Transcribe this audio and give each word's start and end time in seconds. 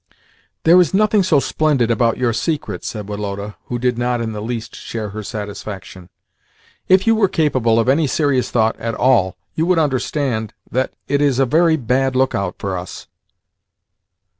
"There 0.63 0.81
is 0.81 0.95
nothing 0.95 1.21
so 1.21 1.39
splendid 1.39 1.91
about 1.91 2.17
your 2.17 2.33
secret," 2.33 2.83
said 2.83 3.07
Woloda, 3.07 3.55
who 3.67 3.77
did 3.77 3.99
not 3.99 4.19
in 4.19 4.31
the 4.31 4.41
least 4.41 4.75
share 4.75 5.09
her 5.09 5.21
satisfaction. 5.21 6.09
"If 6.89 7.05
you 7.05 7.13
were 7.13 7.27
capable 7.27 7.79
of 7.79 7.87
any 7.87 8.07
serious 8.07 8.49
thought 8.49 8.75
at 8.79 8.95
all, 8.95 9.37
you 9.53 9.67
would 9.67 9.77
understand 9.77 10.55
that 10.71 10.93
it 11.07 11.21
is 11.21 11.37
a 11.37 11.45
very 11.45 11.75
bad 11.77 12.15
lookout 12.15 12.55
for 12.57 12.79
us." 12.79 13.05